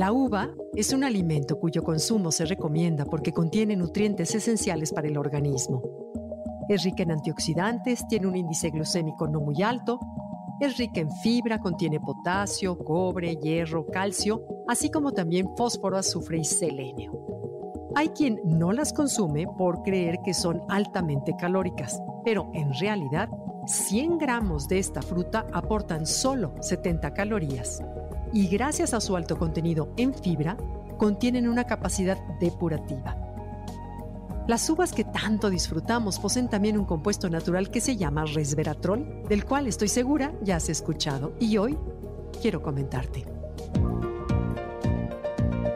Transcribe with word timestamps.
La 0.00 0.12
uva 0.12 0.48
es 0.74 0.94
un 0.94 1.04
alimento 1.04 1.60
cuyo 1.60 1.82
consumo 1.82 2.32
se 2.32 2.46
recomienda 2.46 3.04
porque 3.04 3.34
contiene 3.34 3.76
nutrientes 3.76 4.34
esenciales 4.34 4.94
para 4.94 5.08
el 5.08 5.18
organismo. 5.18 5.82
Es 6.70 6.84
rica 6.84 7.02
en 7.02 7.10
antioxidantes, 7.10 8.08
tiene 8.08 8.26
un 8.26 8.34
índice 8.34 8.70
glucémico 8.70 9.28
no 9.28 9.40
muy 9.40 9.62
alto, 9.62 10.00
es 10.58 10.78
rica 10.78 11.02
en 11.02 11.10
fibra, 11.16 11.58
contiene 11.58 12.00
potasio, 12.00 12.78
cobre, 12.78 13.36
hierro, 13.36 13.84
calcio, 13.88 14.42
así 14.68 14.90
como 14.90 15.12
también 15.12 15.54
fósforo, 15.54 15.98
azufre 15.98 16.38
y 16.38 16.44
selenio. 16.44 17.12
Hay 17.94 18.08
quien 18.08 18.40
no 18.42 18.72
las 18.72 18.94
consume 18.94 19.46
por 19.58 19.82
creer 19.82 20.20
que 20.24 20.32
son 20.32 20.62
altamente 20.70 21.34
calóricas, 21.38 22.00
pero 22.24 22.50
en 22.54 22.72
realidad 22.72 23.28
100 23.66 24.16
gramos 24.16 24.66
de 24.66 24.78
esta 24.78 25.02
fruta 25.02 25.44
aportan 25.52 26.06
solo 26.06 26.54
70 26.62 27.12
calorías 27.12 27.82
y 28.32 28.48
gracias 28.48 28.94
a 28.94 29.00
su 29.00 29.16
alto 29.16 29.38
contenido 29.38 29.92
en 29.96 30.14
fibra, 30.14 30.56
contienen 30.98 31.48
una 31.48 31.64
capacidad 31.64 32.18
depurativa. 32.38 33.16
Las 34.46 34.68
uvas 34.68 34.92
que 34.92 35.04
tanto 35.04 35.48
disfrutamos 35.48 36.18
poseen 36.18 36.48
también 36.48 36.76
un 36.76 36.84
compuesto 36.84 37.30
natural 37.30 37.70
que 37.70 37.80
se 37.80 37.96
llama 37.96 38.24
resveratrol, 38.24 39.22
del 39.28 39.44
cual 39.44 39.66
estoy 39.66 39.88
segura 39.88 40.32
ya 40.42 40.56
has 40.56 40.68
escuchado 40.68 41.34
y 41.38 41.56
hoy 41.56 41.78
quiero 42.42 42.62
comentarte. 42.62 43.24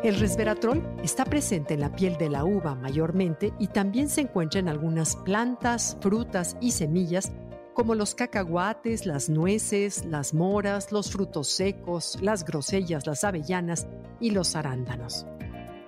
El 0.02 0.20
resveratrol 0.20 0.82
está 1.02 1.24
presente 1.24 1.72
en 1.72 1.80
la 1.80 1.96
piel 1.96 2.18
de 2.18 2.28
la 2.28 2.44
uva 2.44 2.74
mayormente 2.74 3.54
y 3.58 3.68
también 3.68 4.10
se 4.10 4.20
encuentra 4.20 4.60
en 4.60 4.68
algunas 4.68 5.16
plantas, 5.16 5.96
frutas 6.00 6.58
y 6.60 6.72
semillas 6.72 7.32
como 7.74 7.94
los 7.94 8.14
cacahuates, 8.14 9.04
las 9.04 9.28
nueces, 9.28 10.04
las 10.04 10.32
moras, 10.32 10.92
los 10.92 11.10
frutos 11.10 11.48
secos, 11.48 12.18
las 12.22 12.44
grosellas, 12.44 13.06
las 13.06 13.24
avellanas 13.24 13.86
y 14.20 14.30
los 14.30 14.56
arándanos. 14.56 15.26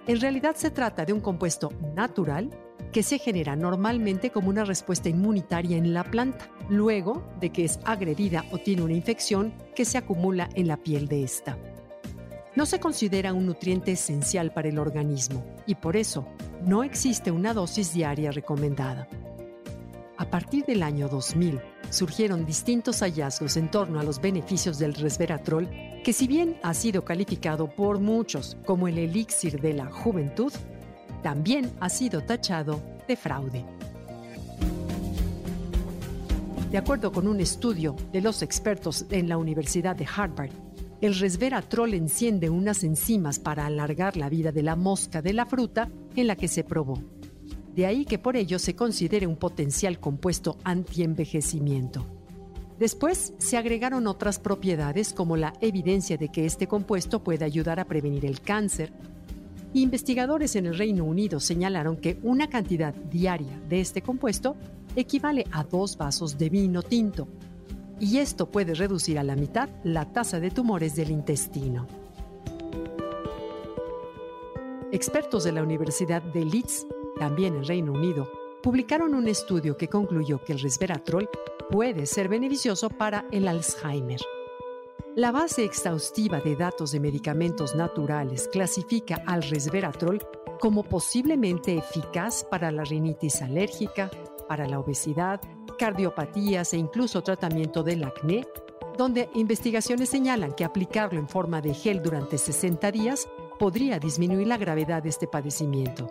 En 0.06 0.20
realidad 0.20 0.56
se 0.56 0.70
trata 0.70 1.04
de 1.04 1.12
un 1.12 1.20
compuesto 1.20 1.72
natural 1.94 2.50
que 2.92 3.02
se 3.02 3.18
genera 3.18 3.56
normalmente 3.56 4.30
como 4.30 4.48
una 4.48 4.64
respuesta 4.64 5.08
inmunitaria 5.08 5.76
en 5.76 5.92
la 5.92 6.04
planta, 6.04 6.50
luego 6.68 7.26
de 7.40 7.50
que 7.50 7.64
es 7.64 7.78
agredida 7.84 8.44
o 8.52 8.58
tiene 8.58 8.82
una 8.82 8.94
infección 8.94 9.54
que 9.74 9.84
se 9.84 9.98
acumula 9.98 10.48
en 10.54 10.68
la 10.68 10.76
piel 10.76 11.08
de 11.08 11.22
esta. 11.22 11.58
No 12.54 12.64
se 12.64 12.80
considera 12.80 13.34
un 13.34 13.46
nutriente 13.46 13.92
esencial 13.92 14.52
para 14.52 14.68
el 14.68 14.78
organismo 14.78 15.44
y 15.66 15.74
por 15.74 15.96
eso 15.96 16.26
no 16.64 16.84
existe 16.84 17.30
una 17.30 17.52
dosis 17.52 17.92
diaria 17.92 18.30
recomendada. 18.30 19.08
A 20.16 20.30
partir 20.30 20.64
del 20.64 20.82
año 20.82 21.08
2000, 21.08 21.60
surgieron 21.90 22.44
distintos 22.46 23.00
hallazgos 23.00 23.56
en 23.56 23.70
torno 23.70 24.00
a 24.00 24.02
los 24.02 24.20
beneficios 24.20 24.78
del 24.78 24.94
resveratrol, 24.94 25.68
que 26.04 26.12
si 26.12 26.26
bien 26.26 26.58
ha 26.62 26.74
sido 26.74 27.04
calificado 27.04 27.68
por 27.68 28.00
muchos 28.00 28.56
como 28.64 28.88
el 28.88 28.98
elixir 28.98 29.60
de 29.60 29.74
la 29.74 29.86
juventud, 29.86 30.52
también 31.22 31.72
ha 31.80 31.88
sido 31.88 32.22
tachado 32.22 32.80
de 33.08 33.16
fraude. 33.16 33.64
De 36.70 36.78
acuerdo 36.78 37.12
con 37.12 37.28
un 37.28 37.40
estudio 37.40 37.96
de 38.12 38.20
los 38.20 38.42
expertos 38.42 39.06
en 39.10 39.28
la 39.28 39.38
Universidad 39.38 39.96
de 39.96 40.06
Harvard, 40.06 40.50
el 41.00 41.18
resveratrol 41.18 41.94
enciende 41.94 42.50
unas 42.50 42.82
enzimas 42.82 43.38
para 43.38 43.66
alargar 43.66 44.16
la 44.16 44.28
vida 44.28 44.50
de 44.50 44.62
la 44.62 44.76
mosca 44.76 45.22
de 45.22 45.32
la 45.32 45.46
fruta 45.46 45.90
en 46.16 46.26
la 46.26 46.36
que 46.36 46.48
se 46.48 46.64
probó. 46.64 46.98
De 47.76 47.84
ahí 47.84 48.06
que 48.06 48.18
por 48.18 48.36
ello 48.36 48.58
se 48.58 48.74
considere 48.74 49.26
un 49.26 49.36
potencial 49.36 50.00
compuesto 50.00 50.56
antienvejecimiento. 50.64 52.06
Después 52.78 53.34
se 53.36 53.58
agregaron 53.58 54.06
otras 54.06 54.38
propiedades 54.38 55.12
como 55.12 55.36
la 55.36 55.52
evidencia 55.60 56.16
de 56.16 56.30
que 56.30 56.46
este 56.46 56.66
compuesto 56.66 57.22
puede 57.22 57.44
ayudar 57.44 57.78
a 57.78 57.84
prevenir 57.84 58.24
el 58.24 58.40
cáncer. 58.40 58.94
Investigadores 59.74 60.56
en 60.56 60.64
el 60.64 60.78
Reino 60.78 61.04
Unido 61.04 61.38
señalaron 61.38 61.98
que 61.98 62.18
una 62.22 62.48
cantidad 62.48 62.94
diaria 62.94 63.60
de 63.68 63.82
este 63.82 64.00
compuesto 64.00 64.56
equivale 64.96 65.44
a 65.52 65.62
dos 65.62 65.98
vasos 65.98 66.38
de 66.38 66.48
vino 66.48 66.82
tinto, 66.82 67.28
y 68.00 68.18
esto 68.18 68.50
puede 68.50 68.74
reducir 68.74 69.18
a 69.18 69.22
la 69.22 69.36
mitad 69.36 69.68
la 69.84 70.06
tasa 70.06 70.40
de 70.40 70.50
tumores 70.50 70.96
del 70.96 71.10
intestino. 71.10 71.86
Expertos 74.92 75.44
de 75.44 75.52
la 75.52 75.62
Universidad 75.62 76.22
de 76.22 76.44
Leeds 76.44 76.86
también 77.18 77.56
en 77.56 77.64
Reino 77.64 77.92
Unido, 77.92 78.30
publicaron 78.62 79.14
un 79.14 79.28
estudio 79.28 79.76
que 79.76 79.88
concluyó 79.88 80.42
que 80.42 80.52
el 80.52 80.60
resveratrol 80.60 81.28
puede 81.70 82.06
ser 82.06 82.28
beneficioso 82.28 82.88
para 82.88 83.26
el 83.30 83.48
Alzheimer. 83.48 84.20
La 85.14 85.32
base 85.32 85.64
exhaustiva 85.64 86.40
de 86.40 86.56
datos 86.56 86.92
de 86.92 87.00
medicamentos 87.00 87.74
naturales 87.74 88.48
clasifica 88.52 89.22
al 89.26 89.42
resveratrol 89.42 90.20
como 90.60 90.82
posiblemente 90.82 91.76
eficaz 91.76 92.44
para 92.44 92.70
la 92.70 92.84
rinitis 92.84 93.40
alérgica, 93.42 94.10
para 94.48 94.66
la 94.66 94.78
obesidad, 94.78 95.40
cardiopatías 95.78 96.72
e 96.72 96.78
incluso 96.78 97.22
tratamiento 97.22 97.82
del 97.82 98.04
acné, 98.04 98.46
donde 98.96 99.28
investigaciones 99.34 100.08
señalan 100.08 100.52
que 100.52 100.64
aplicarlo 100.64 101.18
en 101.18 101.28
forma 101.28 101.60
de 101.60 101.74
gel 101.74 102.02
durante 102.02 102.38
60 102.38 102.90
días 102.92 103.28
podría 103.58 103.98
disminuir 103.98 104.46
la 104.46 104.56
gravedad 104.56 105.02
de 105.02 105.10
este 105.10 105.26
padecimiento. 105.26 106.08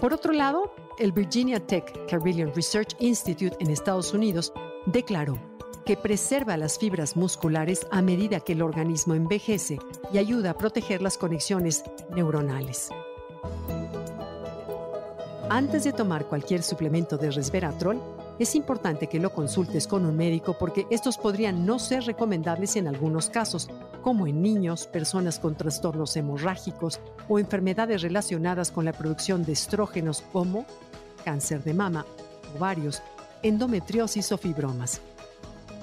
Por 0.00 0.14
otro 0.14 0.32
lado, 0.32 0.72
el 0.98 1.10
Virginia 1.10 1.58
Tech 1.58 2.06
Carilion 2.08 2.52
Research 2.54 2.94
Institute 3.00 3.56
en 3.58 3.70
Estados 3.70 4.14
Unidos 4.14 4.52
declaró 4.86 5.38
que 5.84 5.96
preserva 5.96 6.56
las 6.56 6.78
fibras 6.78 7.16
musculares 7.16 7.84
a 7.90 8.00
medida 8.00 8.38
que 8.38 8.52
el 8.52 8.62
organismo 8.62 9.14
envejece 9.14 9.78
y 10.12 10.18
ayuda 10.18 10.50
a 10.50 10.56
proteger 10.56 11.02
las 11.02 11.18
conexiones 11.18 11.82
neuronales. 12.14 12.90
Antes 15.50 15.82
de 15.82 15.92
tomar 15.92 16.26
cualquier 16.26 16.62
suplemento 16.62 17.16
de 17.16 17.32
resveratrol, 17.32 18.00
es 18.38 18.54
importante 18.54 19.08
que 19.08 19.18
lo 19.18 19.32
consultes 19.32 19.86
con 19.86 20.06
un 20.06 20.16
médico 20.16 20.56
porque 20.58 20.86
estos 20.90 21.18
podrían 21.18 21.66
no 21.66 21.78
ser 21.78 22.04
recomendables 22.04 22.76
en 22.76 22.86
algunos 22.86 23.30
casos, 23.30 23.68
como 24.02 24.26
en 24.26 24.42
niños, 24.42 24.86
personas 24.86 25.38
con 25.40 25.56
trastornos 25.56 26.16
hemorrágicos 26.16 27.00
o 27.28 27.38
enfermedades 27.38 28.02
relacionadas 28.02 28.70
con 28.70 28.84
la 28.84 28.92
producción 28.92 29.44
de 29.44 29.52
estrógenos 29.52 30.22
como 30.32 30.66
cáncer 31.24 31.64
de 31.64 31.74
mama, 31.74 32.06
ovarios, 32.56 33.02
endometriosis 33.42 34.30
o 34.30 34.38
fibromas. 34.38 35.00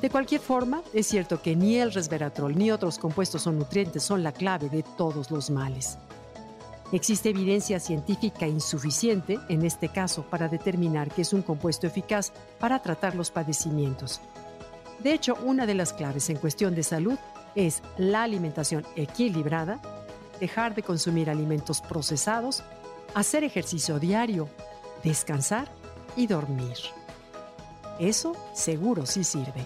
De 0.01 0.09
cualquier 0.09 0.41
forma, 0.41 0.81
es 0.93 1.07
cierto 1.07 1.41
que 1.41 1.55
ni 1.55 1.77
el 1.77 1.91
resveratrol 1.91 2.57
ni 2.57 2.71
otros 2.71 2.97
compuestos 2.97 3.47
o 3.47 3.51
nutrientes 3.51 4.03
son 4.03 4.23
la 4.23 4.31
clave 4.31 4.69
de 4.69 4.83
todos 4.97 5.31
los 5.31 5.49
males. 5.49 5.97
Existe 6.95 7.27
evidencia 7.27 7.77
científica 7.81 8.47
insuficiente, 8.47 9.37
en 9.49 9.65
este 9.65 9.89
caso, 9.89 10.23
para 10.23 10.47
determinar 10.47 11.11
que 11.11 11.23
es 11.23 11.33
un 11.33 11.41
compuesto 11.41 11.85
eficaz 11.85 12.31
para 12.57 12.81
tratar 12.81 13.15
los 13.15 13.31
padecimientos. 13.31 14.21
De 14.99 15.11
hecho, 15.11 15.35
una 15.43 15.65
de 15.65 15.73
las 15.73 15.91
claves 15.91 16.29
en 16.29 16.37
cuestión 16.37 16.73
de 16.73 16.83
salud 16.83 17.17
es 17.53 17.83
la 17.97 18.23
alimentación 18.23 18.85
equilibrada, 18.95 19.81
dejar 20.39 20.73
de 20.73 20.83
consumir 20.83 21.29
alimentos 21.29 21.81
procesados, 21.81 22.63
hacer 23.13 23.43
ejercicio 23.43 23.99
diario, 23.99 24.47
descansar 25.03 25.67
y 26.15 26.27
dormir. 26.27 26.77
Eso 27.99 28.37
seguro 28.53 29.05
sí 29.05 29.25
sirve. 29.25 29.65